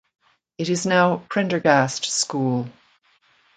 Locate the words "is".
0.69-0.87